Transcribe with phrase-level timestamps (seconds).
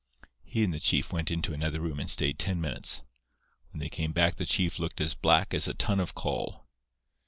[0.43, 3.03] "He and the chief went into another room and stayed ten minutes.
[3.69, 6.65] When they came back the chief looked as black as a ton of coal.